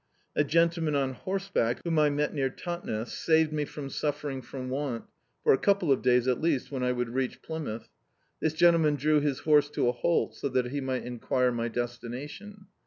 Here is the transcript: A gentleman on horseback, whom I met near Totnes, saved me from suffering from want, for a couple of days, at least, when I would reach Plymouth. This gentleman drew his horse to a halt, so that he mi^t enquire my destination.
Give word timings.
A 0.35 0.43
gentleman 0.43 0.95
on 0.95 1.13
horseback, 1.13 1.81
whom 1.83 1.99
I 1.99 2.09
met 2.09 2.33
near 2.33 2.49
Totnes, 2.49 3.13
saved 3.13 3.53
me 3.53 3.65
from 3.65 3.91
suffering 3.91 4.41
from 4.41 4.71
want, 4.71 5.03
for 5.43 5.53
a 5.53 5.59
couple 5.59 5.91
of 5.91 6.01
days, 6.01 6.27
at 6.27 6.41
least, 6.41 6.71
when 6.71 6.81
I 6.81 6.91
would 6.91 7.09
reach 7.09 7.43
Plymouth. 7.43 7.87
This 8.39 8.53
gentleman 8.53 8.95
drew 8.95 9.19
his 9.19 9.41
horse 9.41 9.69
to 9.69 9.89
a 9.89 9.91
halt, 9.91 10.33
so 10.35 10.49
that 10.49 10.71
he 10.71 10.81
mi^t 10.81 11.03
enquire 11.05 11.51
my 11.51 11.67
destination. 11.67 12.65